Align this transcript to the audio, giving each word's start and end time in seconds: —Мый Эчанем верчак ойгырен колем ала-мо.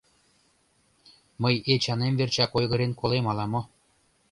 —Мый 1.41 1.55
Эчанем 1.73 2.13
верчак 2.19 2.51
ойгырен 2.57 2.91
колем 2.99 3.25
ала-мо. 3.31 3.61